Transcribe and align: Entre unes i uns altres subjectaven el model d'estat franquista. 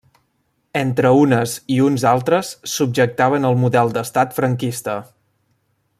Entre 0.79 1.11
unes 1.25 1.53
i 1.75 1.77
uns 1.89 2.05
altres 2.13 2.49
subjectaven 2.77 3.47
el 3.51 3.61
model 3.65 3.93
d'estat 3.99 4.35
franquista. 4.39 5.01